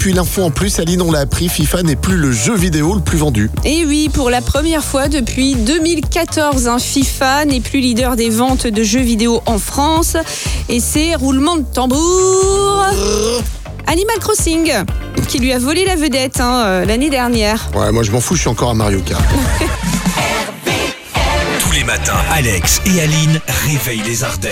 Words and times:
puis 0.00 0.12
l'info 0.14 0.42
en 0.42 0.50
plus, 0.50 0.78
Aline, 0.78 1.02
on 1.02 1.12
l'a 1.12 1.20
appris, 1.20 1.50
FIFA 1.50 1.82
n'est 1.82 1.94
plus 1.94 2.16
le 2.16 2.32
jeu 2.32 2.54
vidéo 2.56 2.94
le 2.94 3.02
plus 3.02 3.18
vendu. 3.18 3.50
Et 3.66 3.84
oui, 3.84 4.08
pour 4.08 4.30
la 4.30 4.40
première 4.40 4.82
fois 4.82 5.08
depuis 5.08 5.54
2014, 5.54 6.68
hein, 6.68 6.78
FIFA 6.78 7.44
n'est 7.44 7.60
plus 7.60 7.80
leader 7.80 8.16
des 8.16 8.30
ventes 8.30 8.66
de 8.66 8.82
jeux 8.82 9.02
vidéo 9.02 9.42
en 9.44 9.58
France. 9.58 10.16
Et 10.70 10.80
c'est 10.80 11.14
roulement 11.16 11.56
de 11.56 11.64
tambour. 11.74 12.86
Animal 13.86 14.18
Crossing, 14.20 14.72
qui 15.28 15.38
lui 15.38 15.52
a 15.52 15.58
volé 15.58 15.84
la 15.84 15.96
vedette 15.96 16.40
hein, 16.40 16.62
euh, 16.64 16.86
l'année 16.86 17.10
dernière. 17.10 17.68
Ouais, 17.74 17.92
moi 17.92 18.02
je 18.02 18.10
m'en 18.10 18.20
fous, 18.20 18.36
je 18.36 18.40
suis 18.40 18.48
encore 18.48 18.70
à 18.70 18.74
Mario 18.74 19.00
Kart. 19.02 19.22
Tous 21.60 21.72
les 21.72 21.84
matins, 21.84 22.16
Alex 22.32 22.80
et 22.86 23.02
Aline 23.02 23.38
réveillent 23.68 24.02
les 24.06 24.24
Ardennes. 24.24 24.50